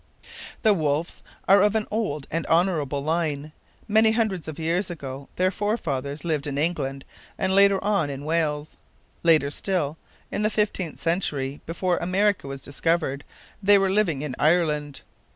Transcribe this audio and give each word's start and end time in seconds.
The 0.63 0.73
Wolfes 0.73 1.21
are 1.47 1.61
of 1.61 1.75
an 1.75 1.85
old 1.91 2.25
and 2.31 2.47
honourable 2.47 3.03
line. 3.03 3.51
Many 3.87 4.13
hundreds 4.13 4.47
of 4.47 4.57
years 4.57 4.89
ago 4.89 5.29
their 5.35 5.51
forefathers 5.51 6.25
lived 6.25 6.47
in 6.47 6.57
England 6.57 7.05
and 7.37 7.53
later 7.53 7.77
on 7.83 8.09
in 8.09 8.25
Wales. 8.25 8.77
Later 9.21 9.51
still, 9.51 9.99
in 10.31 10.41
the 10.41 10.49
fifteenth 10.49 10.97
century, 10.97 11.61
before 11.67 11.97
America 11.97 12.47
was 12.47 12.63
discovered, 12.63 13.23
they 13.61 13.77
were 13.77 13.91
living 13.91 14.23
in 14.23 14.35
Ireland. 14.39 15.01